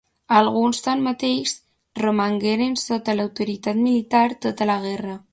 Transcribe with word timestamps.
Alguns, 0.35 0.77
tanmateix, 0.85 1.51
romangueren 2.03 2.73
sota 2.87 3.15
l'autoritat 3.19 3.81
militar 3.83 4.23
tota 4.47 4.69
la 4.71 4.79
guerra. 4.87 5.19